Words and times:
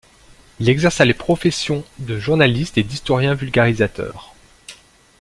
Il 0.59 0.67
exerça 0.67 1.05
les 1.05 1.13
professions 1.13 1.83
de 1.99 2.17
journaliste 2.17 2.75
et 2.79 2.83
d'historien 2.83 3.35
vulgarisateur. 3.35 4.33